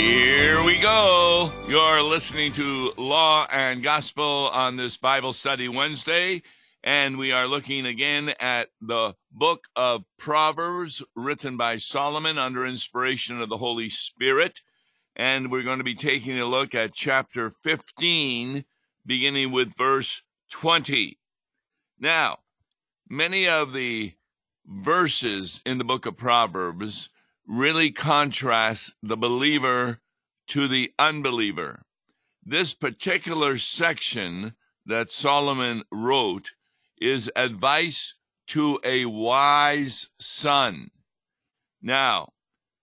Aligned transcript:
Here 0.00 0.64
we 0.64 0.78
go. 0.78 1.52
You're 1.68 2.02
listening 2.02 2.54
to 2.54 2.94
Law 2.96 3.46
and 3.52 3.82
Gospel 3.82 4.48
on 4.48 4.76
this 4.76 4.96
Bible 4.96 5.34
Study 5.34 5.68
Wednesday, 5.68 6.40
and 6.82 7.18
we 7.18 7.32
are 7.32 7.46
looking 7.46 7.84
again 7.84 8.32
at 8.40 8.70
the 8.80 9.14
book 9.30 9.68
of 9.76 10.04
Proverbs 10.16 11.02
written 11.14 11.58
by 11.58 11.76
Solomon 11.76 12.38
under 12.38 12.64
inspiration 12.64 13.42
of 13.42 13.50
the 13.50 13.58
Holy 13.58 13.90
Spirit. 13.90 14.62
And 15.16 15.50
we're 15.50 15.64
going 15.64 15.78
to 15.78 15.84
be 15.84 15.94
taking 15.94 16.40
a 16.40 16.46
look 16.46 16.74
at 16.74 16.94
chapter 16.94 17.50
15, 17.50 18.64
beginning 19.04 19.52
with 19.52 19.76
verse 19.76 20.22
20. 20.50 21.18
Now, 21.98 22.38
many 23.06 23.46
of 23.46 23.74
the 23.74 24.14
verses 24.66 25.60
in 25.66 25.76
the 25.76 25.84
book 25.84 26.06
of 26.06 26.16
Proverbs 26.16 27.10
really 27.50 27.90
contrasts 27.90 28.94
the 29.02 29.16
believer 29.16 29.98
to 30.46 30.68
the 30.68 30.92
unbeliever. 31.00 31.82
This 32.44 32.74
particular 32.74 33.58
section 33.58 34.54
that 34.86 35.10
Solomon 35.10 35.82
wrote 35.90 36.52
is 37.00 37.28
advice 37.34 38.14
to 38.46 38.78
a 38.84 39.04
wise 39.06 40.10
son. 40.20 40.90
Now, 41.82 42.34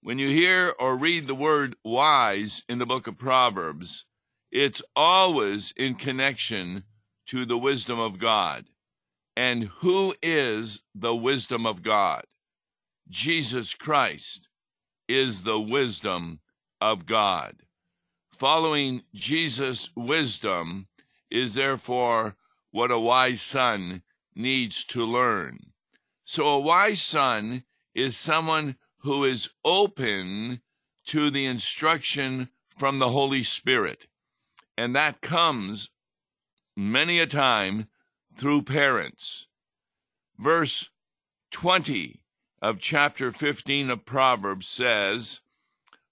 when 0.01 0.19
you 0.19 0.29
hear 0.29 0.73
or 0.77 0.97
read 0.97 1.27
the 1.27 1.35
word 1.35 1.77
wise 1.85 2.63
in 2.67 2.77
the 2.77 2.85
book 2.85 3.07
of 3.07 3.17
Proverbs, 3.17 4.05
it's 4.51 4.81
always 4.97 5.73
in 5.77 5.95
connection 5.95 6.83
to 7.27 7.45
the 7.45 7.57
wisdom 7.57 7.99
of 7.99 8.19
God. 8.19 8.65
And 9.33 9.63
who 9.79 10.13
is 10.21 10.81
the 10.93 11.15
wisdom 11.15 11.65
of 11.65 11.83
God? 11.83 12.25
Jesus 13.09 13.73
Christ 13.73 14.46
is 15.07 15.41
the 15.41 15.59
wisdom 15.59 16.39
of 16.81 17.05
God. 17.05 17.63
Following 18.29 19.03
Jesus' 19.13 19.89
wisdom 19.95 20.87
is 21.31 21.55
therefore 21.55 22.35
what 22.71 22.91
a 22.91 22.99
wise 22.99 23.41
son 23.41 24.03
needs 24.35 24.83
to 24.85 25.03
learn. 25.05 25.71
So, 26.25 26.47
a 26.47 26.59
wise 26.59 27.01
son 27.01 27.63
is 27.95 28.15
someone 28.15 28.75
who 28.99 29.23
is 29.23 29.49
open 29.65 30.61
to 31.07 31.31
the 31.31 31.45
instruction 31.45 32.49
from 32.77 32.99
the 32.99 33.09
Holy 33.09 33.43
Spirit. 33.43 34.07
And 34.77 34.95
that 34.95 35.21
comes 35.21 35.89
many 36.75 37.19
a 37.19 37.25
time 37.25 37.87
through 38.35 38.61
parents. 38.63 39.47
Verse 40.37 40.89
20 41.51 42.21
of 42.61 42.79
chapter 42.79 43.31
15 43.31 43.89
of 43.89 44.05
Proverbs 44.05 44.67
says, 44.67 45.41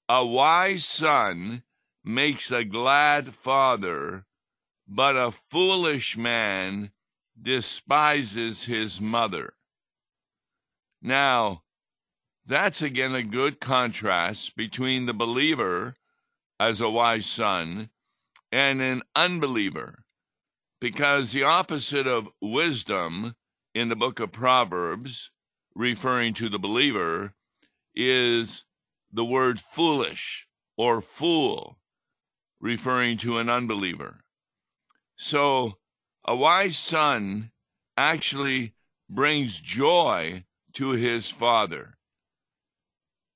A 0.07 0.25
wise 0.25 0.85
son 0.85 1.63
makes 2.03 2.51
a 2.51 2.63
glad 2.63 3.33
father, 3.33 4.25
but 4.87 5.17
a 5.17 5.31
foolish 5.31 6.15
man 6.15 6.91
despises 7.41 8.65
his 8.65 9.01
mother. 9.01 9.53
Now, 11.01 11.63
that's 12.45 12.81
again 12.81 13.15
a 13.15 13.23
good 13.23 13.59
contrast 13.59 14.55
between 14.55 15.07
the 15.07 15.13
believer 15.13 15.95
as 16.59 16.79
a 16.79 16.89
wise 16.89 17.25
son 17.25 17.89
and 18.51 18.81
an 18.81 19.01
unbeliever, 19.15 20.05
because 20.79 21.31
the 21.31 21.43
opposite 21.43 22.05
of 22.05 22.29
wisdom 22.39 23.35
in 23.73 23.89
the 23.89 23.95
book 23.95 24.19
of 24.19 24.31
Proverbs 24.31 25.31
referring 25.75 26.33
to 26.33 26.49
the 26.49 26.59
believer, 26.59 27.33
is 27.93 28.63
the 29.11 29.25
word 29.25 29.59
foolish 29.59 30.47
or 30.77 31.01
fool, 31.01 31.77
referring 32.59 33.17
to 33.17 33.37
an 33.37 33.49
unbeliever. 33.49 34.23
So 35.15 35.77
a 36.25 36.35
wise 36.35 36.77
son 36.77 37.51
actually 37.97 38.73
brings 39.09 39.59
joy 39.59 40.45
to 40.73 40.91
his 40.91 41.29
father. 41.29 41.97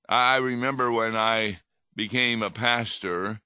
I 0.07 0.37
remember 0.37 0.91
when 0.91 1.15
I 1.15 1.59
became 1.95 2.41
a 2.41 2.49
pastor 2.49 3.41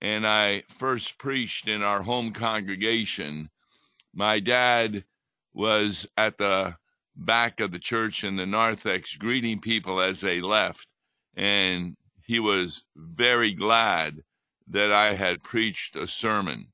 and 0.00 0.26
I 0.26 0.64
first 0.76 1.18
preached 1.18 1.68
in 1.68 1.82
our 1.82 2.02
home 2.02 2.32
congregation, 2.32 3.50
my 4.14 4.40
dad 4.40 5.04
was 5.54 6.06
at 6.16 6.38
the 6.38 6.76
back 7.18 7.60
of 7.60 7.72
the 7.72 7.78
church 7.78 8.22
in 8.22 8.36
the 8.36 8.46
narthex 8.46 9.16
greeting 9.16 9.60
people 9.60 10.00
as 10.00 10.20
they 10.20 10.40
left. 10.40 10.86
And 11.36 11.96
he 12.24 12.38
was 12.38 12.84
very 12.96 13.52
glad 13.52 14.22
that 14.68 14.92
I 14.92 15.14
had 15.14 15.42
preached 15.42 15.96
a 15.96 16.06
sermon. 16.06 16.68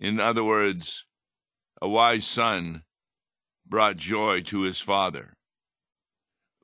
In 0.00 0.18
other 0.18 0.42
words, 0.42 1.04
a 1.80 1.88
wise 1.88 2.26
son 2.26 2.82
brought 3.66 3.96
joy 3.96 4.40
to 4.42 4.62
his 4.62 4.80
father. 4.80 5.34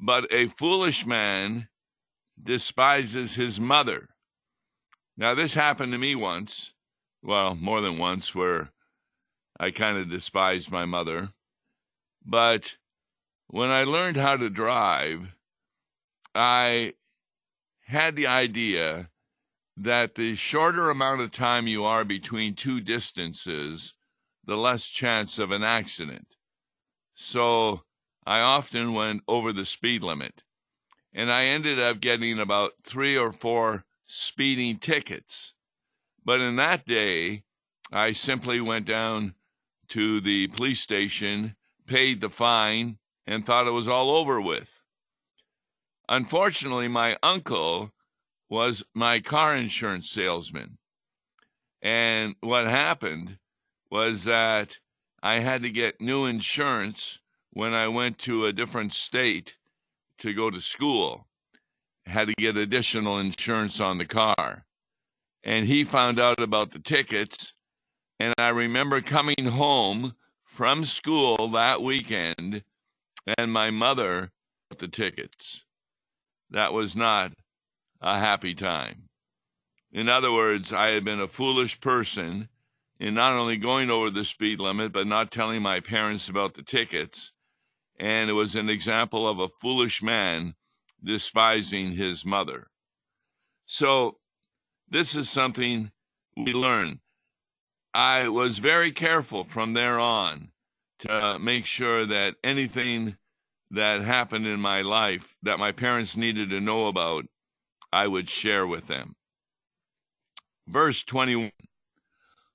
But 0.01 0.33
a 0.33 0.49
foolish 0.49 1.07
man 1.07 1.69
despises 2.43 3.35
his 3.35 3.61
mother. 3.61 4.09
Now, 5.17 5.35
this 5.35 5.55
happened 5.55 5.93
to 5.93 5.99
me 5.99 6.15
once, 6.15 6.73
well, 7.23 7.55
more 7.55 7.81
than 7.81 7.99
once, 7.99 8.35
where 8.35 8.71
I 9.59 9.71
kind 9.71 9.97
of 9.97 10.11
despised 10.11 10.71
my 10.71 10.85
mother. 10.85 11.31
But 12.27 12.77
when 13.47 13.71
I 13.71 13.85
learned 13.85 14.17
how 14.17 14.37
to 14.37 14.51
drive, 14.51 15.37
I 16.35 16.95
had 17.85 18.17
the 18.17 18.27
idea 18.27 19.11
that 19.77 20.17
the 20.17 20.35
shorter 20.35 20.91
amount 20.91 21.21
of 21.21 21.31
time 21.31 21.69
you 21.69 21.85
are 21.85 22.05
between 22.05 22.55
two 22.55 22.81
distances, 22.81 23.95
the 24.45 24.57
less 24.57 24.89
chance 24.89 25.39
of 25.39 25.53
an 25.53 25.63
accident. 25.63 26.27
So 27.15 27.85
I 28.27 28.41
often 28.41 28.93
went 28.93 29.23
over 29.29 29.53
the 29.53 29.65
speed 29.65 30.03
limit. 30.03 30.43
And 31.15 31.33
I 31.33 31.45
ended 31.45 31.81
up 31.81 32.01
getting 32.01 32.41
about 32.41 32.73
three 32.83 33.17
or 33.17 33.33
four 33.33 33.85
speeding 34.07 34.79
tickets. 34.79 35.55
But 36.25 36.41
in 36.41 36.57
that 36.57 36.85
day, 36.85 37.45
I 37.93 38.13
simply 38.13 38.61
went 38.61 38.85
down 38.85 39.35
to 39.89 40.21
the 40.21 40.49
police 40.49 40.81
station 40.81 41.55
paid 41.87 42.21
the 42.21 42.29
fine, 42.29 42.99
and 43.27 43.45
thought 43.45 43.67
it 43.67 43.73
was 43.73 43.89
all 43.89 44.11
over 44.11 44.41
with. 44.41 44.83
Unfortunately, 46.09 46.89
my 46.89 47.17
uncle 47.23 47.93
was 48.49 48.85
my 48.95 49.21
car 49.21 49.57
insurance 49.57 50.09
salesman. 50.09 50.79
And 51.83 52.37
what 52.41 52.67
happened 52.67 53.39
was 53.91 54.25
that 54.25 54.79
I 55.23 55.41
had 55.41 55.63
to 55.63 55.71
get 55.71 56.01
new 56.01 56.27
insurance 56.27 57.19
when 57.51 57.75
I 57.75 57.89
went 57.89 58.19
to 58.21 58.47
a 58.47 58.53
different 58.53 58.93
state 58.93 59.57
to 60.19 60.33
go 60.33 60.51
to 60.51 60.61
school. 60.61 61.27
Had 62.07 62.29
to 62.29 62.35
get 62.39 62.57
additional 62.57 63.19
insurance 63.19 63.81
on 63.81 63.99
the 63.99 64.07
car. 64.07 64.65
And 65.43 65.67
he 65.67 65.83
found 65.83 66.21
out 66.21 66.41
about 66.41 66.71
the 66.71 66.79
tickets. 66.79 67.53
And 68.21 68.33
I 68.39 68.49
remember 68.49 69.01
coming 69.01 69.47
home 69.47 70.15
from 70.57 70.87
school 70.87 71.49
that 71.49 71.83
weekend, 71.83 72.63
and 73.37 73.53
my 73.53 73.71
mother 73.71 74.31
bought 74.71 74.79
the 74.79 74.89
tickets. 74.89 75.67
That 76.49 76.73
was 76.73 76.97
not 76.97 77.33
a 78.01 78.19
happy 78.19 78.55
time. 78.55 79.11
In 79.93 80.09
other 80.09 80.33
words, 80.33 80.73
I 80.73 80.89
had 80.89 81.05
been 81.05 81.21
a 81.21 81.29
foolish 81.29 81.79
person 81.83 82.49
in 82.99 83.13
not 83.13 83.33
only 83.33 83.59
going 83.59 83.91
over 83.91 84.09
the 84.09 84.25
speed 84.25 84.59
limit, 84.59 84.93
but 84.93 85.07
not 85.07 85.31
telling 85.31 85.61
my 85.61 85.81
parents 85.81 86.27
about 86.31 86.55
the 86.55 86.63
tickets. 86.63 87.33
And 88.01 88.31
it 88.31 88.35
was 88.35 88.55
an 88.55 88.71
example 88.71 89.29
of 89.29 89.39
a 89.39 89.49
foolish 89.61 90.03
man 90.03 90.55
despising 91.05 91.93
his 91.93 92.25
mother. 92.25 92.69
So, 93.67 94.17
this 94.89 95.15
is 95.15 95.29
something 95.29 95.91
we 96.35 96.55
learn. 96.55 97.01
I 97.97 98.29
was 98.29 98.59
very 98.59 98.93
careful 98.93 99.45
from 99.45 99.73
there 99.73 99.99
on 99.99 100.51
to 100.99 101.39
make 101.39 101.65
sure 101.65 102.05
that 102.05 102.37
anything 102.45 103.17
that 103.71 104.03
happened 104.03 104.47
in 104.47 104.61
my 104.61 104.83
life 104.83 105.35
that 105.43 105.59
my 105.59 105.73
parents 105.73 106.15
needed 106.15 106.51
to 106.51 106.61
know 106.61 106.89
about, 106.89 107.25
I 107.91 108.07
would 108.07 108.29
share 108.29 108.67
with 108.67 108.87
them. 108.87 109.17
Verse 110.69 111.05
21 111.05 111.53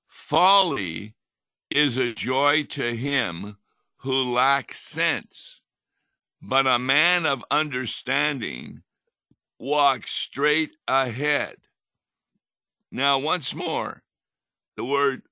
Folly 0.06 1.16
is 1.70 1.96
a 1.96 2.14
joy 2.14 2.62
to 2.62 2.94
him 2.94 3.56
who 3.96 4.32
lacks 4.32 4.78
sense, 4.78 5.60
but 6.40 6.68
a 6.68 6.78
man 6.78 7.26
of 7.26 7.44
understanding 7.50 8.84
walks 9.58 10.12
straight 10.12 10.76
ahead. 10.86 11.56
Now, 12.92 13.18
once 13.18 13.52
more, 13.52 14.04
the 14.76 14.84
word 14.84 15.22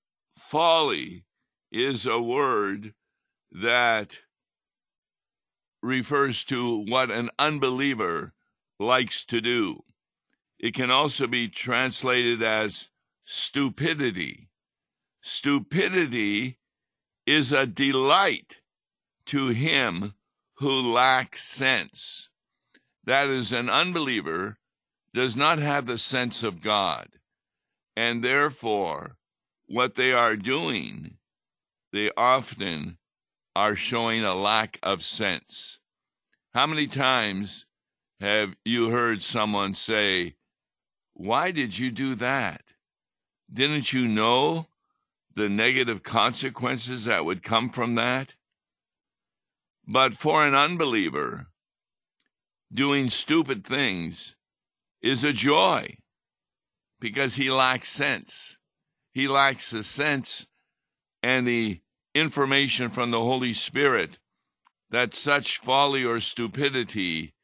folly 0.50 1.25
is 1.70 2.06
a 2.06 2.20
word 2.20 2.93
that 3.52 4.19
refers 5.81 6.43
to 6.43 6.85
what 6.88 7.08
an 7.08 7.31
unbeliever 7.38 8.35
likes 8.81 9.25
to 9.25 9.41
do. 9.41 9.81
It 10.58 10.75
can 10.75 10.91
also 10.91 11.29
be 11.29 11.47
translated 11.47 12.43
as 12.43 12.88
stupidity. 13.25 14.50
Stupidity 15.23 16.58
is 17.26 17.52
a 17.52 17.64
delight 17.64 18.61
to 19.26 19.49
him 19.49 20.14
who 20.55 20.93
lacks 20.93 21.44
sense. 21.44 22.29
That 23.05 23.29
is, 23.29 23.52
an 23.52 23.70
unbeliever 23.70 24.58
does 25.14 25.37
not 25.37 25.61
have 25.61 25.87
the 25.87 25.99
sense 25.99 26.43
of 26.43 26.61
God, 26.61 27.08
and 27.97 28.25
therefore, 28.25 29.17
what 29.70 29.94
they 29.94 30.12
are 30.12 30.34
doing, 30.34 31.17
they 31.93 32.11
often 32.17 32.99
are 33.55 33.76
showing 33.76 34.25
a 34.25 34.34
lack 34.34 34.81
of 34.82 35.05
sense. 35.05 35.78
How 36.52 36.67
many 36.67 36.88
times 36.88 37.67
have 38.19 38.56
you 38.64 38.90
heard 38.90 39.22
someone 39.22 39.76
say, 39.76 40.34
Why 41.14 41.52
did 41.52 41.78
you 41.78 41.93
do 41.93 42.17
that? 42.17 42.62
Didn't 43.52 43.93
you 43.93 44.08
know 44.08 44.67
the 45.37 45.49
negative 45.49 46.02
consequences 46.02 47.05
that 47.05 47.25
would 47.25 47.44
come 47.44 47.70
from 47.70 47.94
that? 47.94 48.34
But 49.87 50.14
for 50.14 50.44
an 50.44 50.55
unbeliever, 50.55 51.46
doing 52.73 53.08
stupid 53.08 53.64
things 53.64 54.34
is 55.00 55.23
a 55.23 55.32
joy 55.32 55.96
because 56.99 57.37
he 57.37 57.52
lacks 57.52 57.88
sense. 57.88 58.56
He 59.12 59.29
lacks 59.29 59.71
the 59.71 59.83
sense 59.83 60.47
and 61.23 61.47
the 61.47 61.81
information 62.15 62.91
from 62.91 63.11
the 63.11 63.21
Holy 63.21 63.53
Spirit 63.53 64.19
that 64.91 65.15
such 65.15 65.59
folly 65.59 66.05
or 66.05 66.21
stupidity 66.21 67.35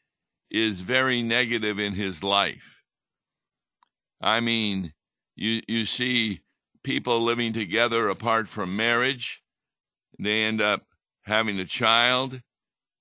is 0.50 0.80
very 0.80 1.22
negative 1.22 1.78
in 1.78 1.94
his 1.94 2.22
life. 2.22 2.82
I 4.20 4.40
mean, 4.40 4.92
you 5.34 5.62
you 5.68 5.84
see 5.86 6.40
people 6.82 7.22
living 7.22 7.52
together 7.52 8.08
apart 8.08 8.48
from 8.48 8.76
marriage, 8.76 9.42
they 10.18 10.44
end 10.44 10.60
up 10.60 10.86
having 11.24 11.58
a 11.58 11.64
child, 11.64 12.40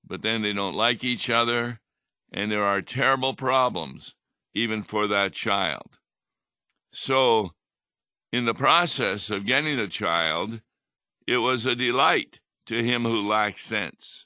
but 0.06 0.22
then 0.22 0.42
they 0.42 0.54
don't 0.54 0.76
like 0.76 1.04
each 1.04 1.30
other, 1.30 1.80
and 2.34 2.52
there 2.52 2.64
are 2.64 2.82
terrible 2.82 3.34
problems 3.34 4.16
even 4.54 4.84
for 4.84 5.08
that 5.08 5.34
child. 5.34 5.98
So, 6.92 7.52
in 8.36 8.44
the 8.44 8.54
process 8.54 9.30
of 9.30 9.46
getting 9.46 9.80
a 9.80 9.88
child, 9.88 10.60
it 11.26 11.38
was 11.38 11.66
a 11.66 11.74
delight 11.74 12.42
to 12.66 12.84
him 12.84 13.04
who 13.04 13.26
lacks 13.26 13.64
sense. 13.64 14.26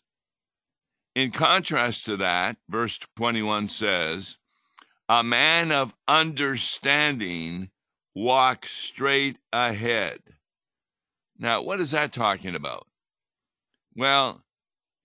In 1.13 1.29
contrast 1.29 2.05
to 2.05 2.17
that, 2.17 2.57
verse 2.67 2.97
21 3.17 3.67
says, 3.67 4.39
A 5.07 5.21
man 5.23 5.71
of 5.71 5.93
understanding 6.07 7.69
walks 8.15 8.71
straight 8.71 9.37
ahead. 9.53 10.17
Now, 11.37 11.61
what 11.61 11.79
is 11.79 11.91
that 11.91 12.11
talking 12.11 12.55
about? 12.55 12.87
Well, 13.95 14.41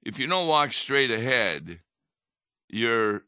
if 0.03 0.19
you 0.19 0.27
don't 0.29 0.49
walk 0.49 0.73
straight 0.73 1.11
ahead, 1.11 1.81
you're 2.71 3.27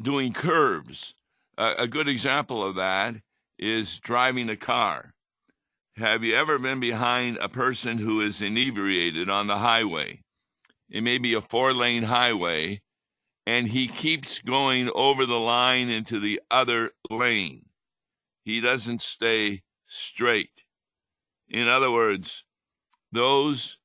doing 0.00 0.32
curves. 0.32 1.14
a 1.58 1.86
good 1.86 2.08
example 2.08 2.64
of 2.64 2.76
that 2.76 3.16
is 3.58 3.98
driving 3.98 4.48
a 4.48 4.56
car. 4.56 5.14
Have 5.96 6.22
you 6.22 6.34
ever 6.34 6.58
been 6.58 6.80
behind 6.80 7.38
a 7.38 7.48
person 7.48 7.98
who 7.98 8.20
is 8.20 8.42
inebriated 8.42 9.30
on 9.30 9.46
the 9.46 9.58
highway? 9.58 10.22
It 10.90 11.02
may 11.02 11.18
be 11.18 11.34
a 11.34 11.40
four 11.40 11.72
lane 11.72 12.04
highway, 12.04 12.82
and 13.46 13.68
he 13.68 13.88
keeps 13.88 14.40
going 14.40 14.90
over 14.94 15.24
the 15.24 15.38
line 15.38 15.88
into 15.88 16.20
the 16.20 16.40
other 16.50 16.90
lane. 17.10 17.66
He 18.44 18.60
doesn't 18.60 19.00
stay 19.00 19.62
straight. 19.86 20.64
In 21.48 21.66
other 21.66 21.90
words, 21.90 22.44
those 23.10 23.78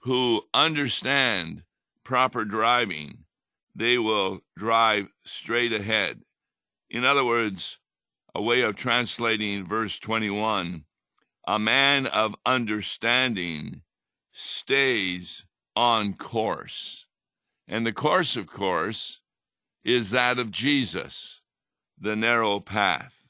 who 0.00 0.42
understand 0.52 1.62
proper 2.04 2.44
driving, 2.44 3.24
they 3.74 3.96
will 3.98 4.40
drive 4.56 5.08
straight 5.24 5.72
ahead. 5.72 6.20
In 6.90 7.04
other 7.04 7.24
words, 7.24 7.78
a 8.34 8.42
way 8.42 8.62
of 8.62 8.76
translating 8.76 9.64
verse 9.64 9.98
21 9.98 10.84
a 11.46 11.58
man 11.58 12.06
of 12.06 12.34
understanding 12.46 13.82
stays 14.32 15.44
on 15.76 16.14
course. 16.14 17.06
And 17.68 17.86
the 17.86 17.92
course, 17.92 18.36
of 18.36 18.46
course, 18.46 19.20
is 19.84 20.10
that 20.10 20.38
of 20.38 20.50
Jesus, 20.50 21.40
the 22.00 22.16
narrow 22.16 22.60
path. 22.60 23.28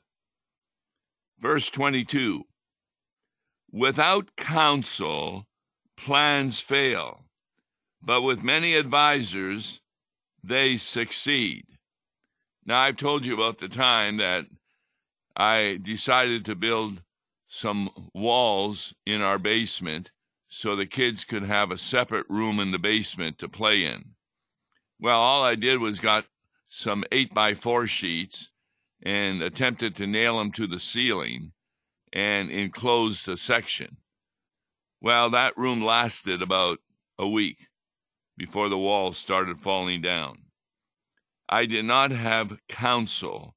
Verse 1.38 1.68
22 1.70 2.44
Without 3.72 4.36
counsel, 4.36 5.46
plans 5.96 6.60
fail, 6.60 7.24
but 8.00 8.22
with 8.22 8.44
many 8.44 8.76
advisers, 8.76 9.80
they 10.42 10.76
succeed. 10.76 11.64
Now, 12.64 12.80
I've 12.80 12.96
told 12.96 13.26
you 13.26 13.34
about 13.34 13.58
the 13.58 13.68
time 13.68 14.18
that 14.18 14.44
I 15.36 15.78
decided 15.82 16.44
to 16.44 16.54
build 16.54 17.02
some 17.48 18.10
walls 18.14 18.94
in 19.04 19.20
our 19.20 19.38
basement 19.38 20.10
so 20.48 20.76
the 20.76 20.86
kids 20.86 21.24
could 21.24 21.42
have 21.42 21.70
a 21.70 21.78
separate 21.78 22.26
room 22.28 22.60
in 22.60 22.70
the 22.70 22.78
basement 22.78 23.38
to 23.38 23.48
play 23.48 23.84
in. 23.84 24.14
Well, 25.00 25.20
all 25.20 25.42
I 25.42 25.56
did 25.56 25.80
was 25.80 25.98
got 25.98 26.26
some 26.68 27.04
8 27.10 27.34
by 27.34 27.54
4 27.54 27.86
sheets 27.86 28.50
and 29.02 29.42
attempted 29.42 29.96
to 29.96 30.06
nail 30.06 30.38
them 30.38 30.52
to 30.52 30.66
the 30.66 30.78
ceiling 30.78 31.52
and 32.12 32.50
enclosed 32.50 33.28
a 33.28 33.36
section. 33.36 33.96
Well, 35.00 35.30
that 35.30 35.58
room 35.58 35.84
lasted 35.84 36.42
about 36.42 36.78
a 37.18 37.28
week 37.28 37.68
before 38.36 38.68
the 38.68 38.78
walls 38.78 39.18
started 39.18 39.58
falling 39.58 40.00
down. 40.00 40.38
I 41.48 41.66
did 41.66 41.84
not 41.84 42.10
have 42.12 42.58
counsel 42.68 43.56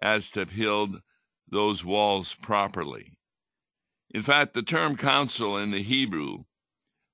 as 0.00 0.30
to 0.32 0.46
build 0.46 1.00
those 1.48 1.84
walls 1.84 2.34
properly. 2.34 3.12
In 4.10 4.22
fact, 4.22 4.54
the 4.54 4.62
term 4.62 4.96
counsel 4.96 5.56
in 5.56 5.70
the 5.70 5.82
Hebrew 5.82 6.44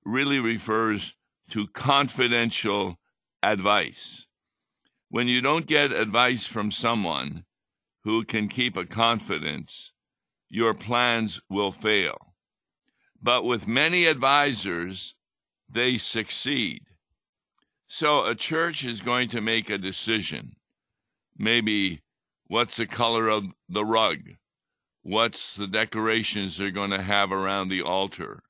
really 0.05 0.39
refers 0.39 1.15
to 1.49 1.67
confidential 1.67 2.97
advice. 3.43 4.25
When 5.09 5.27
you 5.27 5.41
don't 5.41 5.67
get 5.67 5.91
advice 5.91 6.45
from 6.45 6.71
someone 6.71 7.43
who 8.03 8.23
can 8.23 8.47
keep 8.47 8.77
a 8.77 8.85
confidence, 8.85 9.91
your 10.49 10.73
plans 10.73 11.41
will 11.49 11.71
fail. 11.71 12.17
But 13.21 13.43
with 13.43 13.67
many 13.67 14.05
advisors, 14.05 15.15
they 15.69 15.97
succeed. 15.97 16.81
So 17.87 18.25
a 18.25 18.35
church 18.35 18.85
is 18.85 19.01
going 19.01 19.29
to 19.29 19.41
make 19.41 19.69
a 19.69 19.77
decision. 19.77 20.55
Maybe 21.37 22.01
what's 22.51 22.75
the 22.75 22.85
color 22.85 23.29
of 23.29 23.45
the 23.69 23.85
rug? 23.85 24.17
What's 25.03 25.55
the 25.55 25.67
decorations 25.67 26.57
they're 26.57 26.69
going 26.69 26.89
to 26.89 27.01
have 27.01 27.31
around 27.31 27.69
the 27.69 27.81
altar? 27.81 28.43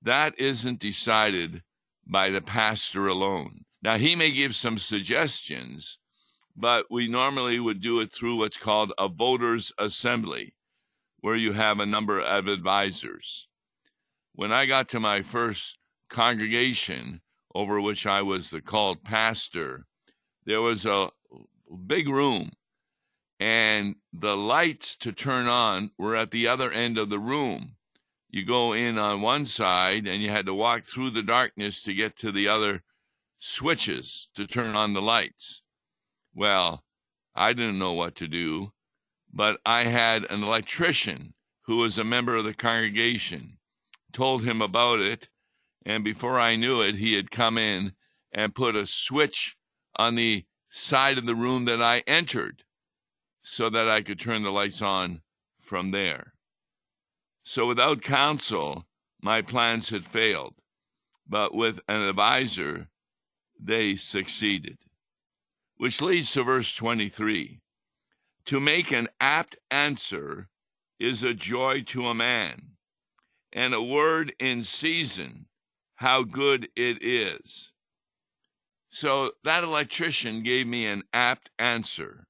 That 0.00 0.38
isn't 0.38 0.78
decided 0.78 1.64
by 2.06 2.30
the 2.30 2.40
pastor 2.40 3.08
alone. 3.08 3.64
Now, 3.82 3.98
he 3.98 4.14
may 4.14 4.30
give 4.30 4.54
some 4.54 4.78
suggestions, 4.78 5.98
but 6.54 6.86
we 6.92 7.08
normally 7.08 7.58
would 7.58 7.82
do 7.82 7.98
it 7.98 8.12
through 8.12 8.36
what's 8.36 8.56
called 8.56 8.92
a 8.96 9.08
voters' 9.08 9.72
assembly, 9.78 10.54
where 11.18 11.34
you 11.34 11.54
have 11.54 11.80
a 11.80 11.86
number 11.86 12.20
of 12.20 12.46
advisors. 12.46 13.48
When 14.32 14.52
I 14.52 14.66
got 14.66 14.88
to 14.90 15.00
my 15.00 15.22
first 15.22 15.76
congregation, 16.08 17.20
over 17.52 17.80
which 17.80 18.06
I 18.06 18.22
was 18.22 18.50
the 18.50 18.60
called 18.60 19.02
pastor, 19.02 19.86
there 20.46 20.60
was 20.60 20.86
a 20.86 21.10
big 21.88 22.08
room 22.08 22.52
and 23.42 23.96
the 24.12 24.36
lights 24.36 24.94
to 24.94 25.10
turn 25.10 25.48
on 25.48 25.90
were 25.98 26.14
at 26.14 26.30
the 26.30 26.46
other 26.46 26.70
end 26.70 26.96
of 26.96 27.10
the 27.10 27.18
room. 27.18 27.74
You 28.30 28.44
go 28.44 28.72
in 28.72 28.98
on 28.98 29.20
one 29.20 29.46
side 29.46 30.06
and 30.06 30.22
you 30.22 30.30
had 30.30 30.46
to 30.46 30.54
walk 30.54 30.84
through 30.84 31.10
the 31.10 31.24
darkness 31.24 31.82
to 31.82 31.92
get 31.92 32.16
to 32.18 32.30
the 32.30 32.46
other 32.46 32.84
switches 33.40 34.28
to 34.36 34.46
turn 34.46 34.76
on 34.76 34.92
the 34.92 35.02
lights. 35.02 35.62
Well, 36.32 36.84
I 37.34 37.52
didn't 37.52 37.80
know 37.80 37.94
what 37.94 38.14
to 38.16 38.28
do, 38.28 38.74
but 39.32 39.60
I 39.66 39.86
had 39.86 40.22
an 40.30 40.44
electrician 40.44 41.34
who 41.62 41.78
was 41.78 41.98
a 41.98 42.04
member 42.04 42.36
of 42.36 42.44
the 42.44 42.54
congregation, 42.54 43.58
told 44.12 44.44
him 44.44 44.62
about 44.62 45.00
it, 45.00 45.28
and 45.84 46.04
before 46.04 46.38
I 46.38 46.54
knew 46.54 46.80
it, 46.80 46.94
he 46.94 47.14
had 47.14 47.32
come 47.32 47.58
in 47.58 47.94
and 48.30 48.54
put 48.54 48.76
a 48.76 48.86
switch 48.86 49.56
on 49.96 50.14
the 50.14 50.44
side 50.70 51.18
of 51.18 51.26
the 51.26 51.34
room 51.34 51.64
that 51.64 51.82
I 51.82 52.04
entered 52.06 52.62
so 53.42 53.68
that 53.68 53.88
I 53.88 54.02
could 54.02 54.18
turn 54.18 54.42
the 54.42 54.50
lights 54.50 54.80
on 54.80 55.20
from 55.60 55.90
there. 55.90 56.32
So 57.44 57.66
without 57.66 58.02
counsel, 58.02 58.86
my 59.20 59.42
plans 59.42 59.88
had 59.90 60.06
failed, 60.06 60.54
but 61.28 61.54
with 61.54 61.80
an 61.88 62.00
advisor, 62.00 62.88
they 63.60 63.96
succeeded. 63.96 64.78
Which 65.76 66.00
leads 66.00 66.32
to 66.32 66.44
verse 66.44 66.74
23 66.74 67.60
To 68.46 68.60
make 68.60 68.92
an 68.92 69.08
apt 69.20 69.56
answer 69.70 70.48
is 71.00 71.24
a 71.24 71.34
joy 71.34 71.82
to 71.82 72.06
a 72.06 72.14
man, 72.14 72.76
and 73.52 73.74
a 73.74 73.82
word 73.82 74.34
in 74.38 74.62
season, 74.62 75.46
how 75.96 76.22
good 76.22 76.68
it 76.76 77.02
is. 77.02 77.72
So 78.90 79.32
that 79.42 79.64
electrician 79.64 80.42
gave 80.42 80.66
me 80.66 80.86
an 80.86 81.02
apt 81.12 81.50
answer, 81.58 82.26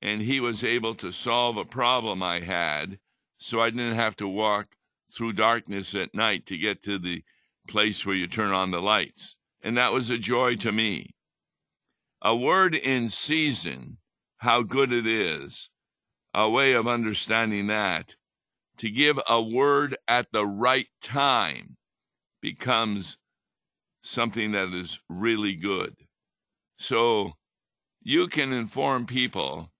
and 0.00 0.22
he 0.22 0.40
was 0.40 0.62
able 0.62 0.94
to 0.96 1.12
solve 1.12 1.56
a 1.56 1.64
problem 1.64 2.22
I 2.22 2.40
had, 2.40 2.98
so 3.38 3.60
I 3.60 3.70
didn't 3.70 3.96
have 3.96 4.16
to 4.16 4.28
walk 4.28 4.68
through 5.12 5.32
darkness 5.32 5.94
at 5.94 6.14
night 6.14 6.46
to 6.46 6.58
get 6.58 6.82
to 6.82 6.98
the 6.98 7.22
place 7.66 8.04
where 8.04 8.14
you 8.14 8.26
turn 8.26 8.52
on 8.52 8.70
the 8.70 8.80
lights. 8.80 9.36
And 9.62 9.76
that 9.76 9.92
was 9.92 10.10
a 10.10 10.18
joy 10.18 10.56
to 10.56 10.72
me. 10.72 11.10
A 12.22 12.34
word 12.34 12.74
in 12.74 13.08
season, 13.08 13.98
how 14.38 14.62
good 14.62 14.92
it 14.92 15.06
is, 15.06 15.70
a 16.34 16.48
way 16.48 16.72
of 16.72 16.86
understanding 16.86 17.66
that. 17.68 18.14
To 18.78 18.90
give 18.90 19.18
a 19.28 19.42
word 19.42 19.96
at 20.06 20.28
the 20.32 20.46
right 20.46 20.86
time 21.02 21.76
becomes 22.40 23.18
something 24.02 24.52
that 24.52 24.72
is 24.72 25.00
really 25.08 25.54
good. 25.54 25.96
So 26.78 27.32
you 28.02 28.28
can 28.28 28.52
inform 28.52 29.06
people 29.06 29.72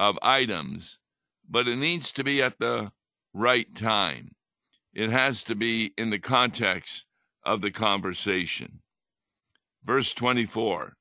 of 0.00 0.18
items, 0.22 0.98
but 1.46 1.68
it 1.68 1.76
needs 1.76 2.10
to 2.10 2.24
be 2.24 2.42
at 2.42 2.58
the 2.58 2.90
right 3.34 3.74
time. 3.76 4.34
It 4.94 5.10
has 5.10 5.44
to 5.44 5.54
be 5.54 5.92
in 5.98 6.08
the 6.08 6.18
context 6.18 7.04
of 7.44 7.60
the 7.60 7.70
conversation. 7.70 8.80
Verse 9.84 10.14
24 10.14 10.96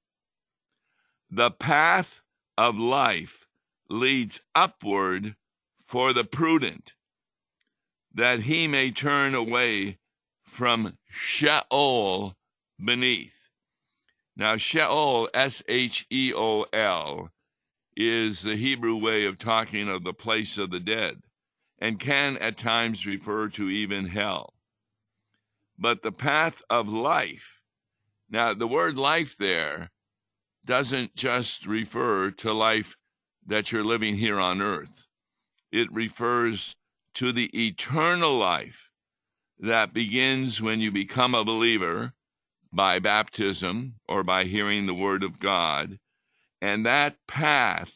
The 1.32 1.50
path 1.50 2.22
of 2.58 2.75
life 2.75 3.48
leads 3.89 4.41
upward 4.53 5.38
for 5.86 6.12
the 6.12 6.25
prudent, 6.25 6.94
that 8.13 8.41
he 8.41 8.68
may 8.68 8.91
turn 8.91 9.34
away 9.34 9.98
from 10.44 10.98
Sheol 11.10 12.36
beneath. 12.84 13.48
Now, 14.36 14.58
Sheol, 14.58 15.29
S 15.34 15.63
H 15.70 16.06
E 16.12 16.34
O 16.36 16.63
L, 16.74 17.32
is 18.01 18.41
the 18.41 18.56
Hebrew 18.56 18.96
way 18.96 19.25
of 19.25 19.38
talking 19.38 19.89
of 19.89 20.06
the 20.06 20.13
place 20.13 20.58
of 20.58 20.72
the 20.72 20.79
dead 20.79 21.18
and 21.79 22.00
can 22.00 22.38
at 22.38 22.58
times 22.58 23.06
refer 23.06 23.50
to 23.50 23.70
even 23.70 24.08
hell. 24.08 24.53
But 25.77 26.01
the 26.01 26.13
path 26.13 26.62
of 26.70 26.88
life, 26.88 27.62
now 28.29 28.53
the 28.53 28.68
word 28.68 28.98
life 28.98 29.36
there 29.38 29.91
doesn't 30.65 31.15
just 31.15 31.65
refer 31.65 32.32
to 32.32 32.53
life 32.53 32.96
that 33.46 33.72
you're 33.72 33.84
living 33.84 34.15
here 34.15 34.39
on 34.39 34.62
earth, 34.62 35.08
it 35.70 35.91
refers 35.91 36.75
to 37.15 37.34
the 37.34 37.50
eternal 37.53 38.38
life 38.38 38.89
that 39.60 39.94
begins 39.94 40.62
when 40.62 40.79
you 40.79 40.89
become 40.89 41.36
a 41.36 41.44
believer 41.44 42.13
by 42.72 43.00
baptism 43.00 43.96
or 44.08 44.24
by 44.24 44.46
hearing 44.46 44.86
the 44.86 44.94
word 44.94 45.22
of 45.22 45.39
God. 45.39 45.98
And 46.62 46.86
that 46.86 47.16
path 47.28 47.92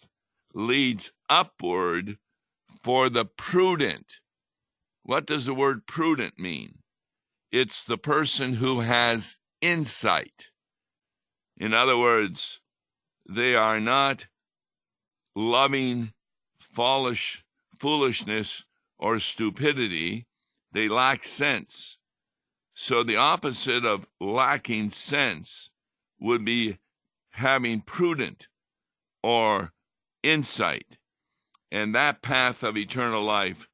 leads 0.54 1.12
upward 1.30 2.18
for 2.84 3.10
the 3.10 3.26
prudent. 3.26 4.20
What 5.04 5.26
does 5.26 5.46
the 5.46 5.54
word 5.54 5.86
prudent 5.86 6.40
mean? 6.40 6.80
It's 7.52 7.84
the 7.84 7.98
person 7.98 8.54
who 8.54 8.80
has 8.80 9.38
insight. 9.62 10.52
In 11.58 11.74
other 11.74 11.98
words, 11.98 12.62
they 13.30 13.56
are 13.56 13.80
not 13.80 14.28
loving 15.36 16.14
foolish, 16.60 17.44
foolishness 17.78 18.66
or 18.98 19.20
stupidity. 19.20 20.26
They 20.72 20.88
lack 20.88 21.24
sense. 21.24 21.98
So 22.74 23.04
the 23.04 23.18
opposite 23.18 23.86
of 23.86 24.08
lacking 24.20 24.90
sense 24.90 25.70
would 26.20 26.44
be 26.44 26.80
having 27.32 27.82
prudent 27.82 28.48
or 29.24 29.72
insight. 30.22 30.98
And 31.72 31.96
that 31.96 32.22
path 32.22 32.62
of 32.62 32.78
eternal 32.78 33.24
life 33.24 33.68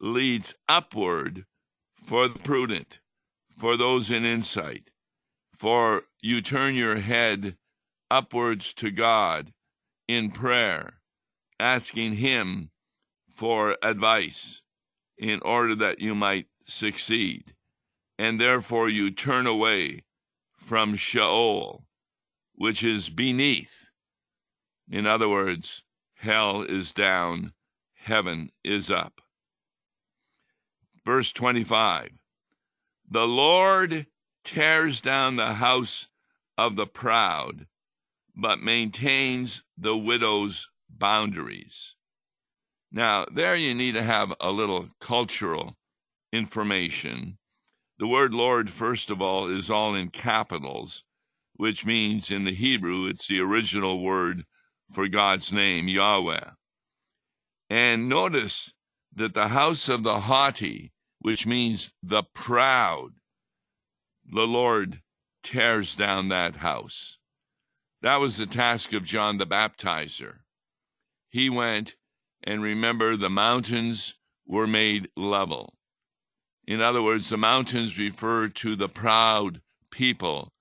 leads 0.00 0.54
upward 0.68 1.44
for 2.06 2.28
the 2.28 2.38
prudent, 2.38 3.00
for 3.58 3.76
those 3.76 4.10
in 4.10 4.24
insight. 4.24 4.90
For 5.56 6.04
you 6.20 6.40
turn 6.40 6.74
your 6.74 6.96
head 6.96 7.56
upwards 8.10 8.72
to 8.74 8.90
God 8.90 9.52
in 10.08 10.30
prayer, 10.30 11.00
asking 11.60 12.14
Him 12.16 12.70
for 13.34 13.76
advice 13.82 14.62
in 15.18 15.40
order 15.42 15.76
that 15.76 16.00
you 16.00 16.14
might 16.14 16.46
succeed. 16.66 17.54
And 18.18 18.40
therefore 18.40 18.88
you 18.88 19.10
turn 19.10 19.46
away 19.46 20.04
from 20.56 20.96
Sheol, 20.96 21.84
which 22.54 22.82
is 22.82 23.08
beneath. 23.08 23.81
In 24.90 25.06
other 25.06 25.28
words, 25.28 25.82
hell 26.14 26.62
is 26.62 26.92
down, 26.92 27.52
heaven 27.94 28.50
is 28.64 28.90
up. 28.90 29.20
Verse 31.04 31.32
25 31.32 32.10
The 33.08 33.26
Lord 33.26 34.06
tears 34.44 35.00
down 35.00 35.36
the 35.36 35.54
house 35.54 36.08
of 36.56 36.76
the 36.76 36.86
proud, 36.86 37.66
but 38.36 38.60
maintains 38.60 39.64
the 39.76 39.96
widow's 39.96 40.68
boundaries. 40.88 41.96
Now, 42.90 43.24
there 43.32 43.56
you 43.56 43.74
need 43.74 43.92
to 43.92 44.02
have 44.02 44.34
a 44.40 44.50
little 44.50 44.88
cultural 45.00 45.76
information. 46.32 47.38
The 47.98 48.06
word 48.06 48.34
Lord, 48.34 48.70
first 48.70 49.10
of 49.10 49.22
all, 49.22 49.48
is 49.48 49.70
all 49.70 49.94
in 49.94 50.10
capitals, 50.10 51.04
which 51.54 51.86
means 51.86 52.30
in 52.30 52.44
the 52.44 52.54
Hebrew 52.54 53.06
it's 53.06 53.28
the 53.28 53.40
original 53.40 54.02
word 54.02 54.44
for 54.92 55.08
God's 55.08 55.52
name, 55.52 55.88
Yahweh. 55.88 56.50
And 57.70 58.08
notice 58.08 58.72
that 59.14 59.34
the 59.34 59.48
house 59.48 59.88
of 59.88 60.02
the 60.02 60.20
haughty, 60.20 60.92
which 61.18 61.46
means 61.46 61.92
the 62.02 62.22
proud, 62.22 63.12
the 64.24 64.46
Lord 64.46 65.00
tears 65.42 65.94
down 65.94 66.28
that 66.28 66.56
house. 66.56 67.18
That 68.02 68.20
was 68.20 68.36
the 68.36 68.46
task 68.46 68.92
of 68.92 69.04
John 69.04 69.38
the 69.38 69.46
Baptizer. 69.46 70.40
He 71.30 71.48
went 71.48 71.96
and 72.44 72.62
remember 72.62 73.16
the 73.16 73.30
mountains 73.30 74.14
were 74.46 74.66
made 74.66 75.08
level. 75.16 75.74
In 76.66 76.80
other 76.80 77.02
words, 77.02 77.28
the 77.28 77.36
mountains 77.36 77.98
refer 77.98 78.48
to 78.48 78.76
the 78.76 78.88
proud 78.88 79.60
people 79.90 80.52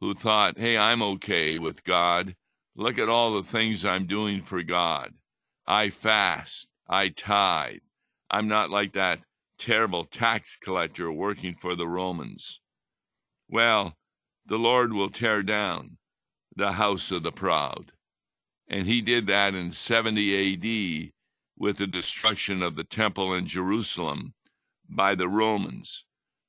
who 0.00 0.14
thought, 0.14 0.58
hey, 0.58 0.76
I'm 0.76 1.02
okay 1.02 1.58
with 1.58 1.84
God. 1.84 2.36
Look 2.76 2.98
at 2.98 3.08
all 3.08 3.34
the 3.34 3.48
things 3.48 3.84
I'm 3.84 4.06
doing 4.06 4.42
for 4.42 4.62
God. 4.62 5.14
I 5.66 5.90
fast. 5.90 6.68
I 6.88 7.08
tithe. 7.08 7.82
I'm 8.30 8.48
not 8.48 8.70
like 8.70 8.92
that 8.94 9.20
terrible 9.58 10.04
tax 10.04 10.56
collector 10.56 11.10
working 11.12 11.54
for 11.54 11.76
the 11.76 11.86
Romans. 11.86 12.60
Well, 13.48 13.96
the 14.46 14.58
Lord 14.58 14.92
will 14.92 15.10
tear 15.10 15.42
down 15.42 15.98
the 16.56 16.72
house 16.72 17.12
of 17.12 17.22
the 17.22 17.32
proud. 17.32 17.92
And 18.68 18.86
he 18.86 19.00
did 19.00 19.26
that 19.28 19.54
in 19.54 19.70
70 19.70 20.54
AD 20.54 21.12
with 21.56 21.78
the 21.78 21.86
destruction 21.86 22.62
of 22.62 22.74
the 22.74 22.84
temple 22.84 23.34
in 23.34 23.46
Jerusalem 23.46 24.34
by 24.88 25.14
the 25.14 25.28
Romans 25.28 26.04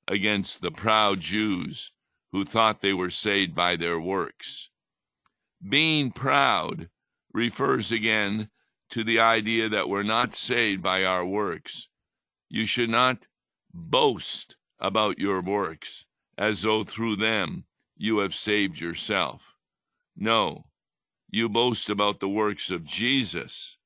against 0.07 0.61
the 0.61 0.71
proud 0.71 1.19
Jews 1.19 1.91
who 2.31 2.43
thought 2.45 2.81
they 2.81 2.93
were 2.93 3.09
saved 3.09 3.53
by 3.53 3.75
their 3.75 3.99
works. 3.99 4.69
Being 5.67 6.11
proud 6.11 6.89
refers 7.33 7.91
again 7.91 8.49
to 8.89 9.03
the 9.03 9.19
idea 9.19 9.67
that 9.69 9.89
we're 9.89 10.03
not 10.03 10.35
saved 10.35 10.83
by 10.83 11.03
our 11.03 11.25
works. 11.25 11.87
You 12.49 12.65
should 12.65 12.89
not 12.89 13.27
boast 13.73 14.57
about 14.79 15.17
your 15.17 15.41
works 15.41 16.05
as 16.37 16.61
though 16.61 16.83
through 16.83 17.15
them 17.15 17.65
you 17.97 18.19
have 18.19 18.35
saved 18.35 18.79
yourself. 18.79 19.55
No, 20.15 20.67
you 21.29 21.49
boast 21.49 21.89
about 21.89 22.19
the 22.19 22.29
works 22.29 22.69
of 22.69 22.83
Jesus 22.83 23.77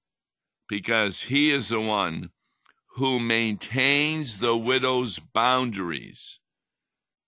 because 0.67 1.23
he 1.23 1.51
is 1.51 1.69
the 1.69 1.79
one 1.79 2.31
who 2.95 3.19
maintains 3.19 4.39
the 4.39 4.57
widow's 4.57 5.19
boundaries. 5.19 6.39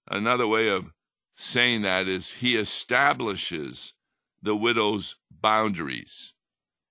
Another 0.08 0.48
way 0.48 0.67
of 0.67 0.91
saying 1.36 1.84
that 1.84 2.08
is 2.08 2.31
he 2.31 2.55
establishes 2.55 3.93
the 4.42 4.56
widow's 4.56 5.16
boundaries. 5.30 6.34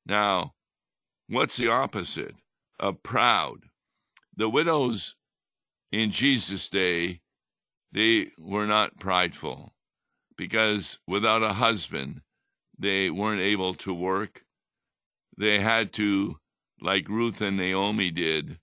Now, 0.06 0.54
what's 1.28 1.56
the 1.56 1.68
opposite 1.68 2.36
of 2.78 3.02
proud? 3.02 3.66
The 4.36 4.48
widows 4.48 5.16
in 5.92 6.10
Jesus' 6.10 6.68
day, 6.68 7.20
they 7.92 8.32
were 8.38 8.66
not 8.66 8.98
prideful 8.98 9.74
because 10.36 10.98
without 11.06 11.42
a 11.42 11.54
husband, 11.54 12.22
they 12.78 13.10
weren't 13.10 13.42
able 13.42 13.74
to 13.74 13.92
work. 13.92 14.44
they 15.36 15.60
had 15.60 15.92
to, 15.94 16.38
like 16.80 17.08
Ruth 17.08 17.40
and 17.40 17.56
Naomi 17.56 18.10
did, 18.10 18.58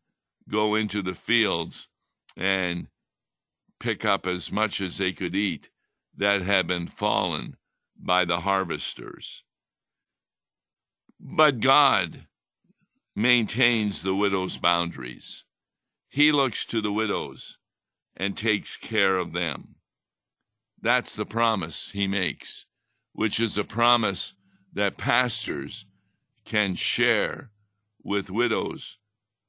go 0.50 0.76
into 0.76 1.02
the 1.02 1.14
fields 1.14 1.88
and 2.36 2.88
pick 3.80 4.06
up 4.06 4.28
as 4.28 4.52
much 4.52 4.80
as 4.82 4.98
they 4.98 5.12
could 5.12 5.36
eat 5.36 5.70
that 6.16 6.42
had 6.42 6.68
been 6.68 6.88
fallen 6.88 7.58
by 8.00 8.26
the 8.26 8.42
harvesters. 8.42 9.44
But 11.20 11.60
God 11.60 12.28
maintains 13.16 14.02
the 14.02 14.16
widow's 14.16 14.58
boundaries. 14.58 15.44
He 16.10 16.32
looks 16.32 16.66
to 16.66 16.82
the 16.82 16.92
widows 16.92 17.58
and 18.16 18.38
takes 18.38 18.78
care 18.78 19.18
of 19.18 19.34
them. 19.34 19.76
That's 20.82 21.16
the 21.16 21.26
promise 21.26 21.92
he 21.92 22.08
makes, 22.08 22.66
which 23.14 23.40
is 23.40 23.58
a 23.58 23.64
promise 23.64 24.34
that 24.74 24.98
pastors 24.98 25.86
can 26.46 26.76
share 26.76 27.52
with 28.04 28.30
widows 28.30 29.00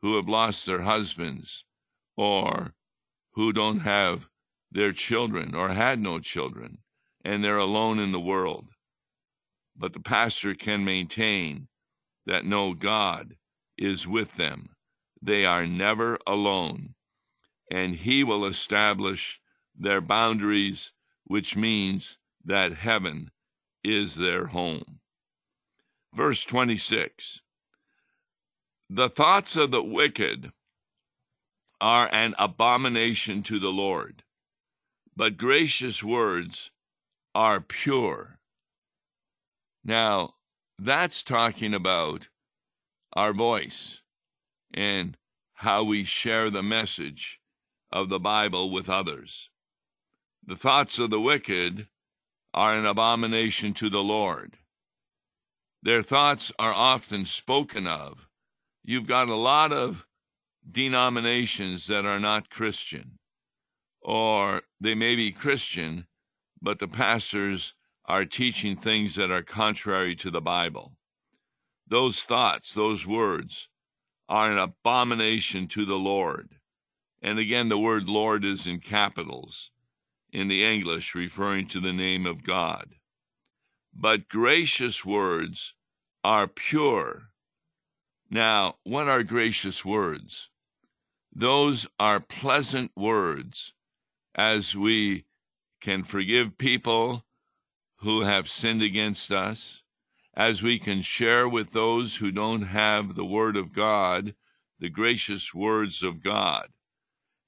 who 0.00 0.16
have 0.16 0.28
lost 0.28 0.64
their 0.66 0.82
husbands 0.82 1.64
or 2.16 2.74
who 3.32 3.52
don't 3.52 3.80
have 3.80 4.28
their 4.70 4.92
children 4.92 5.54
or 5.54 5.68
had 5.68 6.00
no 6.00 6.18
children 6.18 6.78
and 7.24 7.42
they're 7.42 7.58
alone 7.58 7.98
in 7.98 8.12
the 8.12 8.20
world. 8.20 8.68
But 9.76 9.92
the 9.92 10.00
pastor 10.00 10.54
can 10.54 10.84
maintain 10.84 11.68
that 12.26 12.44
no, 12.44 12.74
God 12.74 13.36
is 13.76 14.06
with 14.06 14.34
them. 14.34 14.70
They 15.22 15.44
are 15.44 15.66
never 15.66 16.18
alone. 16.26 16.94
And 17.70 17.96
he 17.96 18.24
will 18.24 18.44
establish 18.44 19.40
their 19.76 20.00
boundaries, 20.00 20.92
which 21.24 21.56
means 21.56 22.18
that 22.44 22.72
heaven 22.74 23.30
is 23.84 24.16
their 24.16 24.46
home. 24.46 25.00
Verse 26.14 26.44
26 26.44 27.40
The 28.90 29.10
thoughts 29.10 29.56
of 29.56 29.70
the 29.70 29.82
wicked 29.82 30.52
are 31.80 32.08
an 32.12 32.34
abomination 32.38 33.42
to 33.44 33.60
the 33.60 33.68
Lord, 33.68 34.24
but 35.14 35.36
gracious 35.36 36.02
words 36.02 36.70
are 37.38 37.60
pure. 37.60 38.40
Now, 39.84 40.34
that's 40.76 41.22
talking 41.22 41.72
about 41.72 42.30
our 43.12 43.32
voice 43.32 44.02
and 44.74 45.16
how 45.54 45.84
we 45.84 46.02
share 46.02 46.50
the 46.50 46.64
message 46.64 47.38
of 47.92 48.08
the 48.08 48.18
Bible 48.18 48.72
with 48.72 48.90
others. 48.90 49.50
The 50.44 50.56
thoughts 50.56 50.98
of 50.98 51.10
the 51.10 51.20
wicked 51.20 51.86
are 52.54 52.74
an 52.74 52.84
abomination 52.84 53.72
to 53.74 53.88
the 53.88 54.02
Lord. 54.02 54.56
Their 55.80 56.02
thoughts 56.02 56.50
are 56.58 56.74
often 56.74 57.24
spoken 57.24 57.86
of. 57.86 58.26
You've 58.82 59.06
got 59.06 59.28
a 59.28 59.36
lot 59.36 59.72
of 59.72 60.08
denominations 60.68 61.86
that 61.86 62.04
are 62.04 62.18
not 62.18 62.50
Christian, 62.50 63.20
or 64.02 64.62
they 64.80 64.96
may 64.96 65.14
be 65.14 65.30
Christian, 65.30 66.08
but 66.60 66.78
the 66.78 66.88
pastors 66.88 67.74
are 68.04 68.24
teaching 68.24 68.76
things 68.76 69.14
that 69.14 69.30
are 69.30 69.42
contrary 69.42 70.16
to 70.16 70.30
the 70.30 70.40
Bible. 70.40 70.92
Those 71.86 72.22
thoughts, 72.22 72.74
those 72.74 73.06
words, 73.06 73.68
are 74.28 74.50
an 74.50 74.58
abomination 74.58 75.68
to 75.68 75.84
the 75.84 75.98
Lord. 75.98 76.56
And 77.22 77.38
again, 77.38 77.68
the 77.68 77.78
word 77.78 78.08
Lord 78.08 78.44
is 78.44 78.66
in 78.66 78.80
capitals 78.80 79.70
in 80.32 80.48
the 80.48 80.64
English, 80.64 81.14
referring 81.14 81.66
to 81.68 81.80
the 81.80 81.92
name 81.92 82.26
of 82.26 82.44
God. 82.44 82.94
But 83.94 84.28
gracious 84.28 85.04
words 85.04 85.74
are 86.22 86.46
pure. 86.46 87.30
Now, 88.30 88.76
what 88.84 89.08
are 89.08 89.22
gracious 89.22 89.84
words? 89.84 90.50
Those 91.32 91.88
are 91.98 92.20
pleasant 92.20 92.92
words 92.94 93.72
as 94.34 94.76
we 94.76 95.24
can 95.80 96.04
forgive 96.04 96.58
people 96.58 97.24
who 97.96 98.22
have 98.22 98.48
sinned 98.48 98.82
against 98.82 99.32
us, 99.32 99.82
as 100.34 100.62
we 100.62 100.78
can 100.78 101.02
share 101.02 101.48
with 101.48 101.72
those 101.72 102.16
who 102.16 102.30
don't 102.30 102.62
have 102.62 103.14
the 103.14 103.24
Word 103.24 103.56
of 103.56 103.72
God, 103.72 104.34
the 104.78 104.88
gracious 104.88 105.52
words 105.52 106.02
of 106.02 106.22
God. 106.22 106.68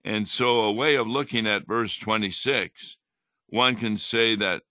And 0.04 0.28
so, 0.28 0.60
a 0.60 0.72
way 0.72 0.96
of 0.96 1.06
looking 1.06 1.46
at 1.46 1.66
verse 1.66 1.96
26, 1.96 2.96
one 3.46 3.76
can 3.76 3.96
say 3.96 4.34
that 4.36 4.62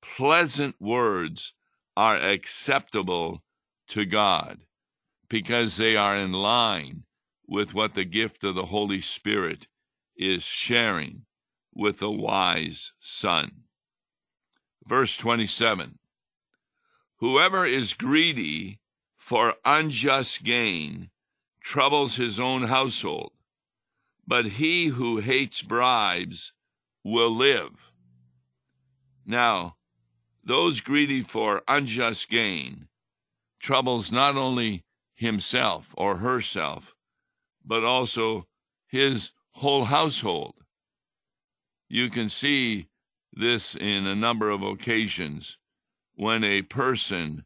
pleasant 0.00 0.74
words 0.80 1.54
are 1.96 2.16
acceptable 2.16 3.42
to 3.88 4.04
God 4.04 4.64
because 5.28 5.76
they 5.76 5.96
are 5.96 6.16
in 6.16 6.32
line 6.32 7.04
with 7.46 7.74
what 7.74 7.94
the 7.94 8.04
gift 8.04 8.44
of 8.44 8.54
the 8.54 8.66
Holy 8.66 9.00
Spirit 9.00 9.66
is 10.16 10.42
sharing 10.42 11.26
with 11.78 12.02
a 12.02 12.10
wise 12.10 12.92
son. 12.98 13.62
Verse 14.84 15.16
27 15.16 15.98
Whoever 17.18 17.64
is 17.64 17.94
greedy 17.94 18.80
for 19.16 19.54
unjust 19.64 20.42
gain 20.42 21.10
troubles 21.60 22.16
his 22.16 22.40
own 22.40 22.64
household, 22.64 23.32
but 24.26 24.44
he 24.46 24.86
who 24.86 25.18
hates 25.18 25.62
bribes 25.62 26.52
will 27.04 27.34
live. 27.34 27.92
Now, 29.24 29.76
those 30.42 30.80
greedy 30.80 31.22
for 31.22 31.62
unjust 31.68 32.28
gain 32.28 32.88
troubles 33.60 34.10
not 34.10 34.36
only 34.36 34.84
himself 35.14 35.94
or 35.96 36.16
herself, 36.16 36.94
but 37.64 37.84
also 37.84 38.46
his 38.88 39.30
whole 39.50 39.84
household. 39.84 40.57
You 41.88 42.10
can 42.10 42.28
see 42.28 42.88
this 43.32 43.74
in 43.74 44.06
a 44.06 44.14
number 44.14 44.50
of 44.50 44.62
occasions 44.62 45.58
when 46.14 46.44
a 46.44 46.62
person 46.62 47.44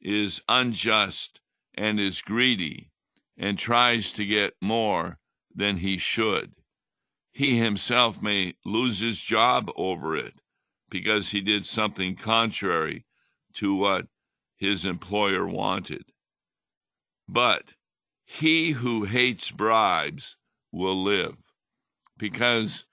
is 0.00 0.42
unjust 0.48 1.40
and 1.74 2.00
is 2.00 2.22
greedy 2.22 2.90
and 3.36 3.58
tries 3.58 4.12
to 4.12 4.24
get 4.24 4.54
more 4.60 5.18
than 5.54 5.78
he 5.78 5.98
should. 5.98 6.52
He 7.32 7.58
himself 7.58 8.22
may 8.22 8.54
lose 8.64 9.00
his 9.00 9.20
job 9.20 9.70
over 9.76 10.16
it 10.16 10.34
because 10.90 11.30
he 11.30 11.40
did 11.40 11.66
something 11.66 12.16
contrary 12.16 13.04
to 13.54 13.74
what 13.74 14.06
his 14.56 14.84
employer 14.84 15.46
wanted. 15.46 16.04
But 17.28 17.74
he 18.24 18.72
who 18.72 19.04
hates 19.04 19.50
bribes 19.50 20.36
will 20.72 21.02
live 21.02 21.36
because 22.16 22.84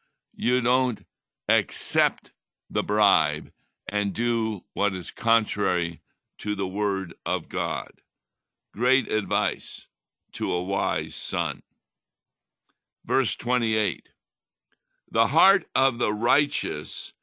you 0.41 0.59
don't 0.59 1.05
accept 1.47 2.31
the 2.67 2.81
bribe 2.81 3.51
and 3.87 4.11
do 4.11 4.63
what 4.73 4.95
is 4.95 5.11
contrary 5.11 6.01
to 6.39 6.55
the 6.55 6.65
word 6.65 7.13
of 7.27 7.47
God. 7.47 7.91
Great 8.73 9.07
advice 9.11 9.85
to 10.33 10.51
a 10.51 10.63
wise 10.63 11.13
son. 11.13 11.61
Verse 13.05 13.35
28 13.35 14.09
The 15.11 15.27
heart 15.27 15.65
of 15.75 15.99
the 15.99 16.11
righteous 16.11 17.13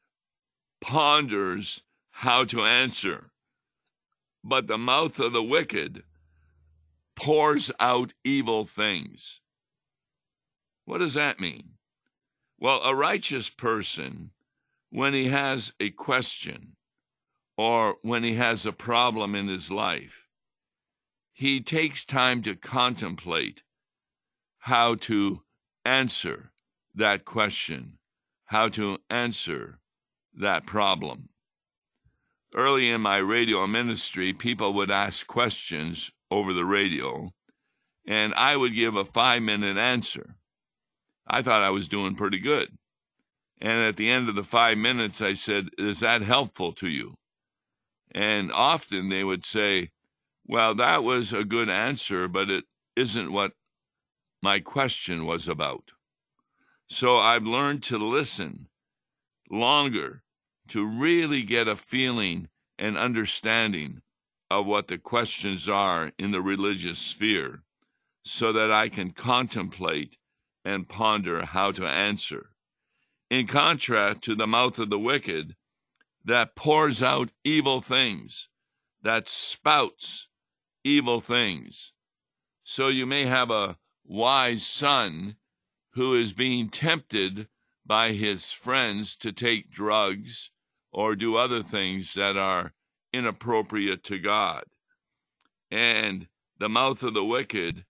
ponders 0.80 1.82
how 2.10 2.44
to 2.44 2.64
answer, 2.64 3.32
but 4.44 4.68
the 4.68 4.78
mouth 4.78 5.18
of 5.18 5.32
the 5.32 5.42
wicked 5.42 6.04
pours 7.16 7.72
out 7.80 8.12
evil 8.22 8.64
things. 8.64 9.40
What 10.84 10.98
does 10.98 11.14
that 11.14 11.40
mean? 11.40 11.77
Well, 12.60 12.82
a 12.82 12.94
righteous 12.94 13.48
person, 13.48 14.32
when 14.90 15.14
he 15.14 15.28
has 15.28 15.72
a 15.78 15.90
question 15.90 16.76
or 17.56 17.96
when 18.02 18.24
he 18.24 18.34
has 18.34 18.66
a 18.66 18.72
problem 18.72 19.34
in 19.36 19.46
his 19.48 19.70
life, 19.70 20.26
he 21.32 21.60
takes 21.60 22.04
time 22.04 22.42
to 22.42 22.56
contemplate 22.56 23.62
how 24.58 24.96
to 24.96 25.42
answer 25.84 26.50
that 26.94 27.24
question, 27.24 27.98
how 28.46 28.68
to 28.70 28.98
answer 29.08 29.78
that 30.34 30.66
problem. 30.66 31.28
Early 32.54 32.90
in 32.90 33.02
my 33.02 33.18
radio 33.18 33.68
ministry, 33.68 34.32
people 34.32 34.72
would 34.74 34.90
ask 34.90 35.26
questions 35.28 36.10
over 36.28 36.52
the 36.52 36.64
radio, 36.64 37.30
and 38.04 38.34
I 38.34 38.56
would 38.56 38.74
give 38.74 38.96
a 38.96 39.04
five 39.04 39.42
minute 39.42 39.76
answer. 39.76 40.34
I 41.28 41.42
thought 41.42 41.62
I 41.62 41.70
was 41.70 41.88
doing 41.88 42.14
pretty 42.14 42.38
good. 42.38 42.76
And 43.60 43.80
at 43.80 43.96
the 43.96 44.10
end 44.10 44.28
of 44.28 44.34
the 44.34 44.44
five 44.44 44.78
minutes, 44.78 45.20
I 45.20 45.34
said, 45.34 45.68
Is 45.76 46.00
that 46.00 46.22
helpful 46.22 46.72
to 46.74 46.88
you? 46.88 47.14
And 48.12 48.50
often 48.52 49.08
they 49.08 49.24
would 49.24 49.44
say, 49.44 49.90
Well, 50.46 50.74
that 50.76 51.04
was 51.04 51.32
a 51.32 51.44
good 51.44 51.68
answer, 51.68 52.28
but 52.28 52.50
it 52.50 52.64
isn't 52.96 53.32
what 53.32 53.52
my 54.42 54.60
question 54.60 55.26
was 55.26 55.48
about. 55.48 55.90
So 56.88 57.18
I've 57.18 57.44
learned 57.44 57.82
to 57.84 57.98
listen 57.98 58.68
longer 59.50 60.22
to 60.68 60.86
really 60.86 61.42
get 61.42 61.68
a 61.68 61.76
feeling 61.76 62.48
and 62.78 62.96
understanding 62.96 64.00
of 64.50 64.66
what 64.66 64.88
the 64.88 64.98
questions 64.98 65.68
are 65.68 66.12
in 66.18 66.30
the 66.30 66.40
religious 66.40 66.98
sphere 66.98 67.62
so 68.24 68.52
that 68.52 68.70
I 68.70 68.88
can 68.88 69.10
contemplate 69.10 70.16
and 70.68 70.86
ponder 70.86 71.46
how 71.46 71.72
to 71.72 71.86
answer. 71.86 72.50
In 73.30 73.46
contrast 73.46 74.20
to 74.22 74.34
the 74.34 74.46
mouth 74.46 74.78
of 74.78 74.90
the 74.90 74.98
wicked 74.98 75.56
that 76.26 76.54
pours 76.54 77.02
out 77.02 77.30
evil 77.42 77.80
things, 77.80 78.50
that 79.00 79.28
spouts 79.28 80.28
evil 80.84 81.20
things. 81.20 81.94
So 82.64 82.88
you 82.88 83.06
may 83.06 83.24
have 83.24 83.50
a 83.50 83.78
wise 84.04 84.66
son 84.66 85.36
who 85.92 86.14
is 86.14 86.34
being 86.34 86.68
tempted 86.68 87.48
by 87.86 88.12
his 88.12 88.52
friends 88.52 89.16
to 89.16 89.32
take 89.32 89.70
drugs 89.70 90.50
or 90.92 91.16
do 91.16 91.36
other 91.36 91.62
things 91.62 92.12
that 92.12 92.36
are 92.36 92.74
inappropriate 93.14 94.04
to 94.04 94.18
God. 94.18 94.64
And 95.70 96.28
the 96.58 96.68
mouth 96.68 97.02
of 97.02 97.14
the 97.14 97.24
wicked, 97.24 97.86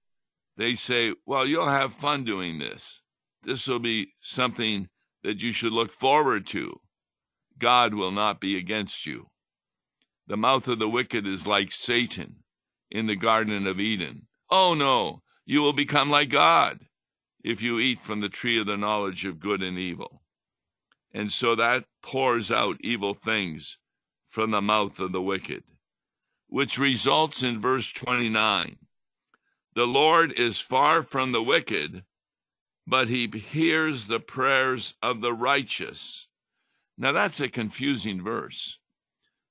they 0.59 0.75
say, 0.75 1.15
Well, 1.25 1.47
you'll 1.47 1.69
have 1.69 1.95
fun 1.95 2.25
doing 2.25 2.59
this. 2.59 3.01
This 3.45 3.67
will 3.69 3.79
be 3.79 4.13
something 4.21 4.89
that 5.23 5.41
you 5.41 5.53
should 5.53 5.73
look 5.73 5.93
forward 5.93 6.47
to. 6.49 6.81
God 7.59 7.95
will 7.95 8.11
not 8.11 8.41
be 8.41 8.59
against 8.59 9.07
you. 9.07 9.29
The 10.27 10.37
mouth 10.37 10.69
of 10.69 10.81
the 10.81 10.89
wicked 10.89 11.27
is 11.27 11.47
like 11.47 11.73
Satan 11.73 12.43
in 12.91 13.07
the 13.07 13.17
Garden 13.17 13.67
of 13.67 13.81
Eden. 13.81 14.27
Oh 14.51 14.75
no, 14.75 15.23
you 15.47 15.63
will 15.63 15.73
become 15.73 16.11
like 16.11 16.29
God 16.29 16.81
if 17.45 17.63
you 17.63 17.79
eat 17.79 18.03
from 18.03 18.21
the 18.21 18.29
tree 18.29 18.61
of 18.61 18.67
the 18.67 18.77
knowledge 18.77 19.25
of 19.25 19.41
good 19.41 19.63
and 19.63 19.79
evil. 19.79 20.23
And 21.15 21.33
so 21.33 21.55
that 21.55 21.85
pours 22.03 22.51
out 22.51 22.77
evil 22.81 23.15
things 23.15 23.79
from 24.29 24.51
the 24.51 24.61
mouth 24.61 24.99
of 24.99 25.13
the 25.13 25.23
wicked, 25.23 25.63
which 26.49 26.79
results 26.79 27.43
in 27.43 27.61
verse 27.61 27.93
29. 27.93 28.77
The 29.79 29.87
Lord 29.87 30.33
is 30.33 30.59
far 30.59 31.05
from 31.05 31.31
the 31.31 31.41
wicked, 31.41 32.03
but 32.85 33.09
he 33.09 33.29
hears 33.29 34.09
the 34.09 34.19
prayers 34.19 34.95
of 35.01 35.21
the 35.21 35.33
righteous. 35.33 36.27
Now 36.97 37.13
that's 37.13 37.39
a 37.39 37.49
confusing 37.49 38.21
verse 38.21 38.81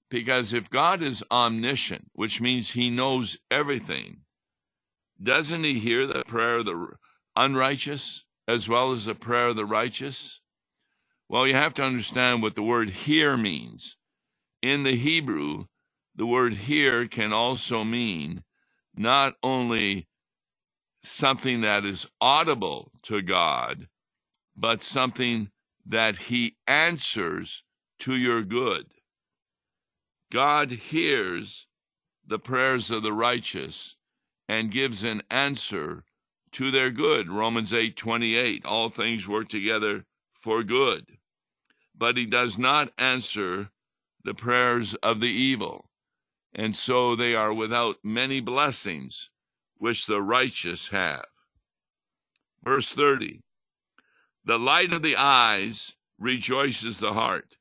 because 0.10 0.52
if 0.52 0.70
God 0.70 1.02
is 1.02 1.24
omniscient, 1.32 2.10
which 2.12 2.42
means 2.42 2.72
he 2.72 2.90
knows 2.90 3.40
everything, 3.50 4.24
doesn't 5.24 5.64
he 5.64 5.80
hear 5.80 6.06
the 6.06 6.26
prayer 6.26 6.58
of 6.58 6.66
the 6.66 6.88
unrighteous 7.38 8.26
as 8.50 8.68
well 8.68 8.92
as 8.92 9.06
the 9.06 9.16
prayer 9.16 9.48
of 9.48 9.56
the 9.56 9.66
righteous? 9.66 10.42
Well, 11.30 11.48
you 11.48 11.54
have 11.54 11.74
to 11.76 11.84
understand 11.84 12.42
what 12.42 12.56
the 12.56 12.64
word 12.64 12.90
hear 12.90 13.38
means. 13.38 13.96
In 14.62 14.84
the 14.84 14.98
Hebrew, 14.98 15.68
the 16.18 16.26
word 16.26 16.54
hear 16.54 17.08
can 17.08 17.32
also 17.32 17.86
mean 17.86 18.44
not 18.94 19.36
only 19.42 20.06
something 21.04 21.62
that 21.62 21.86
is 21.86 22.08
audible 22.20 22.92
to 23.04 23.22
God, 23.22 23.88
but 24.56 24.84
something 24.84 25.50
that 25.86 26.18
He 26.18 26.58
answers 26.68 27.64
to 28.00 28.16
your 28.16 28.44
good. 28.44 28.88
God 30.32 30.72
hears 30.72 31.68
the 32.26 32.40
prayers 32.40 32.92
of 32.92 33.04
the 33.04 33.14
righteous 33.14 33.96
and 34.50 34.72
gives 34.72 35.04
an 35.04 35.24
answer 35.30 36.04
to 36.54 36.72
their 36.72 36.90
good. 36.90 37.30
Romans 37.30 37.74
8 37.74 37.96
28. 37.96 38.66
All 38.66 38.90
things 38.90 39.28
work 39.28 39.48
together 39.48 40.06
for 40.34 40.64
good 40.64 41.18
but 41.98 42.18
he 42.18 42.26
does 42.26 42.58
not 42.58 42.94
answer 42.98 43.70
the 44.24 44.34
prayers 44.34 44.94
of 44.96 45.20
the 45.20 45.28
evil. 45.28 45.90
And 46.54 46.76
so 46.76 47.16
they 47.16 47.36
are 47.36 47.54
without 47.54 47.98
many 48.04 48.40
blessings 48.40 49.30
which 49.80 50.06
the 50.06 50.22
righteous 50.22 50.90
have. 50.90 51.26
Verse 52.64 52.90
30 52.90 53.42
The 54.46 54.58
light 54.58 54.94
of 54.94 55.02
the 55.02 55.16
eyes 55.16 55.94
rejoices 56.20 57.00
the 57.00 57.14
heart, 57.14 57.58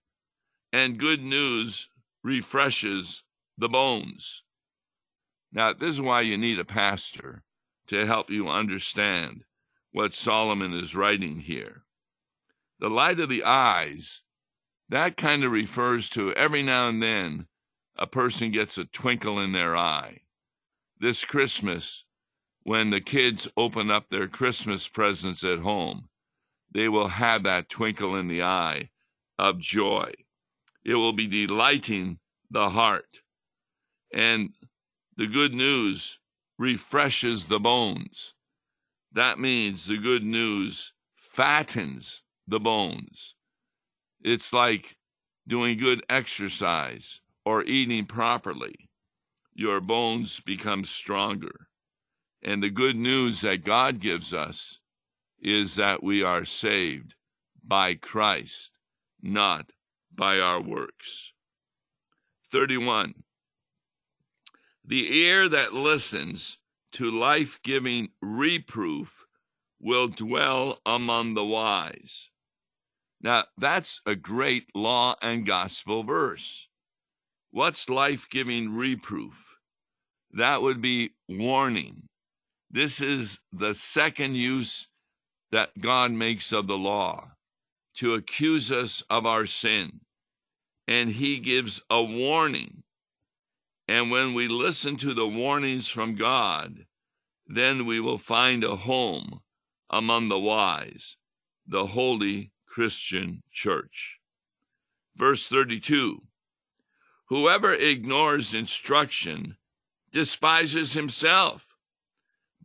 and 0.73 0.99
good 0.99 1.23
news 1.23 1.89
refreshes 2.23 3.23
the 3.59 3.69
bones. 3.69 4.43
Now, 5.53 5.73
this 5.73 5.95
is 5.95 6.01
why 6.01 6.23
you 6.23 6.37
need 6.37 6.59
a 6.59 6.65
pastor 6.65 7.43
to 7.89 8.07
help 8.07 8.31
you 8.31 8.49
understand 8.49 9.45
what 9.93 10.15
Solomon 10.15 10.75
is 10.75 10.95
writing 10.95 11.41
here. 11.41 11.85
The 12.79 12.91
light 12.91 13.21
of 13.21 13.29
the 13.29 13.45
eyes 13.45 14.23
that 14.89 15.17
kind 15.17 15.43
of 15.45 15.53
refers 15.53 16.09
to 16.11 16.33
every 16.35 16.63
now 16.63 16.89
and 16.89 17.03
then 17.03 17.47
a 17.97 18.07
person 18.07 18.53
gets 18.53 18.79
a 18.79 18.85
twinkle 18.85 19.41
in 19.41 19.53
their 19.53 19.77
eye. 19.77 20.21
This 21.01 21.25
Christmas, 21.25 22.05
when 22.67 22.91
the 22.91 23.01
kids 23.01 23.47
open 23.57 23.93
up 23.93 24.11
their 24.11 24.27
Christmas 24.27 24.89
presents 24.89 25.45
at 25.45 25.61
home, 25.61 26.09
they 26.75 26.89
will 26.89 27.07
have 27.07 27.45
that 27.45 27.69
twinkle 27.69 28.17
in 28.17 28.27
the 28.27 28.43
eye 28.43 28.91
of 29.39 29.61
joy. 29.61 30.11
It 30.85 30.95
will 30.97 31.13
be 31.13 31.29
delighting 31.29 32.19
the 32.51 32.71
heart. 32.71 33.21
And 34.13 34.51
the 35.17 35.29
good 35.29 35.55
news 35.55 36.19
refreshes 36.59 37.45
the 37.45 37.61
bones. 37.61 38.35
That 39.13 39.39
means 39.39 39.87
the 39.87 39.99
good 39.99 40.25
news 40.25 40.93
fattens 41.15 42.25
the 42.49 42.59
bones. 42.59 43.37
It's 44.25 44.53
like 44.53 44.97
doing 45.47 45.79
good 45.79 46.05
exercise 46.11 47.21
or 47.45 47.63
eating 47.63 48.07
properly. 48.07 48.91
Your 49.55 49.81
bones 49.81 50.41
become 50.41 50.85
stronger. 50.85 51.69
And 52.47 52.63
the 52.63 52.71
good 52.71 52.95
news 52.95 53.41
that 53.41 53.65
God 53.65 53.99
gives 53.99 54.33
us 54.33 54.79
is 55.41 55.75
that 55.75 56.05
we 56.05 56.23
are 56.23 56.45
saved 56.45 57.17
by 57.67 57.95
Christ, 57.95 58.71
not 59.21 59.73
by 60.15 60.39
our 60.39 60.63
works. 60.63 61.33
31. 62.53 63.25
The 64.85 65.13
ear 65.19 65.49
that 65.49 65.75
listens 65.75 66.59
to 66.93 67.11
life 67.11 67.59
giving 67.65 68.11
reproof 68.23 69.27
will 69.81 70.07
dwell 70.07 70.79
among 70.87 71.35
the 71.35 71.45
wise. 71.45 72.29
Now, 73.21 73.47
that's 73.59 74.01
a 74.07 74.15
great 74.15 74.69
law 74.73 75.17
and 75.21 75.45
gospel 75.45 76.05
verse. 76.05 76.69
What's 77.51 77.89
life 77.89 78.29
giving 78.31 78.77
reproof? 78.77 79.57
That 80.31 80.63
would 80.63 80.81
be 80.81 81.11
warning. 81.29 82.09
This 82.71 83.01
is 83.01 83.39
the 83.53 83.75
second 83.75 84.35
use 84.35 84.89
that 85.51 85.81
God 85.81 86.11
makes 86.11 86.53
of 86.53 86.67
the 86.67 86.79
law 86.79 87.33
to 87.97 88.15
accuse 88.15 88.71
us 88.71 89.03
of 89.09 89.25
our 89.25 89.47
sin. 89.47 90.01
And 90.87 91.11
He 91.11 91.39
gives 91.39 91.81
a 91.89 92.03
warning. 92.03 92.83
And 93.89 94.11
when 94.11 94.35
we 94.35 94.49
listen 94.49 94.97
to 94.99 95.15
the 95.15 95.27
warnings 95.27 95.89
from 95.89 96.17
God, 96.17 96.87
then 97.47 97.87
we 97.87 98.01
will 98.01 98.19
find 98.19 98.65
a 98.65 98.77
home 98.77 99.41
among 99.89 100.29
the 100.29 100.39
wise, 100.39 101.17
the 101.67 101.87
holy 101.87 102.53
Christian 102.67 103.43
church. 103.51 104.19
Verse 105.17 105.49
32 105.49 106.23
Whoever 107.29 107.73
ignores 107.73 108.55
instruction 108.55 109.57
despises 110.13 110.93
himself, 110.93 111.66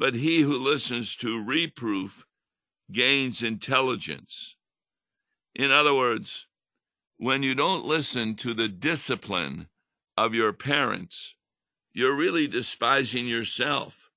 but 0.01 0.15
he 0.15 0.41
who 0.41 0.57
listens 0.57 1.15
to 1.15 1.43
reproof 1.43 2.25
gains 2.91 3.43
intelligence. 3.43 4.55
In 5.53 5.69
other 5.69 5.93
words, 5.93 6.47
when 7.17 7.43
you 7.43 7.53
don't 7.53 7.85
listen 7.85 8.33
to 8.37 8.55
the 8.55 8.67
discipline 8.67 9.67
of 10.17 10.33
your 10.33 10.53
parents, 10.53 11.35
you're 11.93 12.15
really 12.15 12.47
despising 12.47 13.27
yourself 13.27 14.09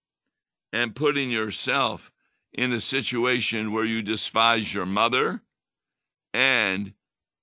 and 0.72 0.96
putting 0.96 1.30
yourself 1.30 2.10
in 2.54 2.72
a 2.72 2.80
situation 2.80 3.70
where 3.70 3.84
you 3.84 4.00
despise 4.00 4.72
your 4.72 4.86
mother 4.86 5.42
and 6.32 6.94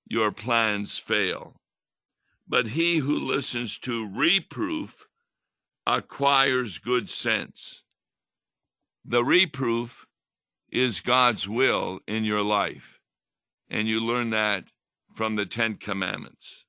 your 0.08 0.32
plans 0.32 0.98
fail. 0.98 1.54
But 2.48 2.66
he 2.66 2.96
who 2.96 3.20
listens 3.20 3.78
to 3.78 4.04
reproof 4.04 5.06
acquires 5.86 6.78
good 6.78 7.08
sense. 7.08 7.84
The 9.04 9.24
reproof 9.24 10.06
is 10.70 11.00
God's 11.00 11.48
will 11.48 12.00
in 12.06 12.24
your 12.24 12.42
life, 12.42 13.00
and 13.68 13.88
you 13.88 14.00
learn 14.00 14.30
that 14.30 14.72
from 15.14 15.36
the 15.36 15.46
Ten 15.46 15.76
Commandments. 15.76 16.64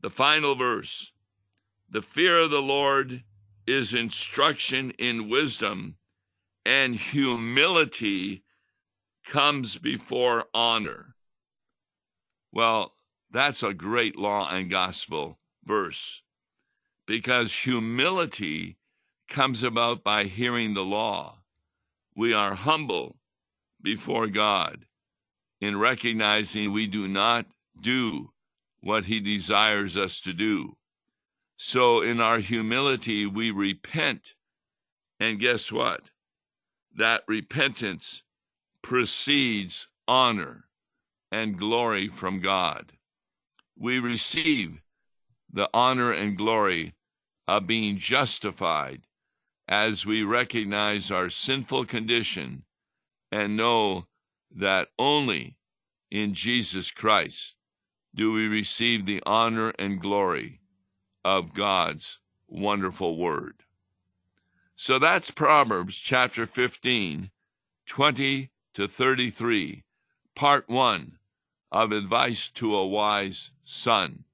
The 0.00 0.10
final 0.10 0.54
verse 0.54 1.12
The 1.88 2.02
fear 2.02 2.38
of 2.38 2.50
the 2.50 2.62
Lord 2.62 3.24
is 3.66 3.94
instruction 3.94 4.92
in 4.92 5.28
wisdom, 5.28 5.96
and 6.64 6.94
humility 6.94 8.44
comes 9.24 9.76
before 9.76 10.46
honor. 10.54 11.14
Well, 12.52 12.96
that's 13.30 13.62
a 13.62 13.74
great 13.74 14.16
law 14.16 14.48
and 14.48 14.70
gospel 14.70 15.38
verse 15.64 16.22
because 17.06 17.52
humility 17.52 18.76
comes 19.30 19.62
about 19.62 20.02
by 20.02 20.24
hearing 20.24 20.74
the 20.74 20.84
law. 20.84 21.38
We 22.16 22.34
are 22.34 22.54
humble 22.54 23.16
before 23.80 24.26
God 24.26 24.84
in 25.60 25.78
recognizing 25.78 26.72
we 26.72 26.86
do 26.86 27.06
not 27.08 27.46
do 27.80 28.32
what 28.80 29.06
He 29.06 29.20
desires 29.20 29.96
us 29.96 30.20
to 30.22 30.32
do. 30.32 30.76
So, 31.56 32.00
in 32.00 32.20
our 32.20 32.38
humility, 32.38 33.26
we 33.26 33.50
repent. 33.50 34.34
And 35.20 35.38
guess 35.38 35.70
what? 35.70 36.10
That 36.96 37.22
repentance 37.28 38.22
precedes 38.82 39.86
honor 40.08 40.64
and 41.30 41.58
glory 41.58 42.08
from 42.08 42.40
God. 42.40 42.92
We 43.78 43.98
receive 43.98 44.80
the 45.52 45.68
honor 45.72 46.12
and 46.12 46.36
glory 46.36 46.94
of 47.46 47.66
being 47.66 47.98
justified 47.98 49.02
as 49.70 50.04
we 50.04 50.24
recognize 50.24 51.12
our 51.12 51.30
sinful 51.30 51.86
condition 51.86 52.64
and 53.30 53.56
know 53.56 54.04
that 54.50 54.88
only 54.98 55.56
in 56.10 56.34
Jesus 56.34 56.90
Christ 56.90 57.54
do 58.12 58.32
we 58.32 58.48
receive 58.48 59.06
the 59.06 59.22
honor 59.24 59.72
and 59.78 60.00
glory 60.00 60.60
of 61.24 61.54
God's 61.54 62.18
wonderful 62.48 63.16
word. 63.16 63.62
So 64.74 64.98
that's 64.98 65.30
Proverbs 65.30 65.96
chapter 65.96 66.46
15, 66.46 67.30
20 67.86 68.50
to 68.74 68.88
33, 68.88 69.84
part 70.34 70.68
one 70.68 71.18
of 71.70 71.92
Advice 71.92 72.50
to 72.52 72.74
a 72.74 72.86
Wise 72.86 73.52
Son. 73.62 74.24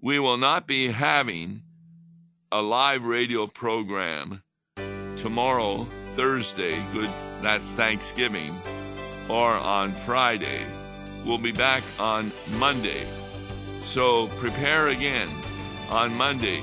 We 0.00 0.18
will 0.18 0.38
not 0.38 0.66
be 0.66 0.92
having 0.92 1.64
a 2.52 2.62
live 2.62 3.02
radio 3.04 3.48
program 3.48 4.40
tomorrow, 5.16 5.84
Thursday, 6.14 6.80
good, 6.92 7.10
that's 7.42 7.72
Thanksgiving, 7.72 8.56
or 9.28 9.50
on 9.50 9.92
Friday. 9.92 10.62
We'll 11.24 11.38
be 11.38 11.50
back 11.50 11.82
on 11.98 12.30
Monday. 12.58 13.04
So 13.80 14.28
prepare 14.38 14.88
again 14.88 15.28
on 15.90 16.14
Monday 16.14 16.62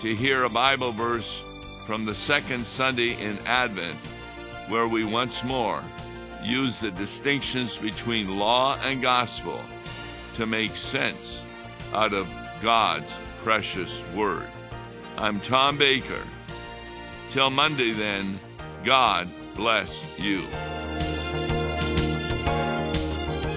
to 0.00 0.14
hear 0.14 0.44
a 0.44 0.48
Bible 0.48 0.92
verse 0.92 1.42
from 1.86 2.04
the 2.04 2.14
second 2.14 2.64
Sunday 2.64 3.20
in 3.20 3.36
Advent, 3.46 3.98
where 4.68 4.86
we 4.86 5.04
once 5.04 5.42
more 5.42 5.82
use 6.44 6.80
the 6.80 6.92
distinctions 6.92 7.76
between 7.76 8.38
law 8.38 8.78
and 8.84 9.02
gospel 9.02 9.60
to 10.34 10.46
make 10.46 10.76
sense 10.76 11.42
out 11.92 12.14
of 12.14 12.32
God's 12.62 13.18
precious 13.42 14.02
word. 14.14 14.46
I'm 15.18 15.40
Tom 15.40 15.78
Baker. 15.78 16.22
Till 17.30 17.48
Monday, 17.48 17.92
then, 17.92 18.38
God 18.84 19.28
bless 19.54 20.18
you. 20.18 20.42